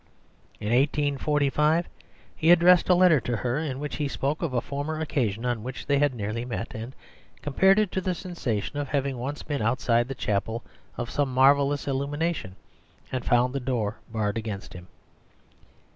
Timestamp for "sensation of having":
8.15-9.19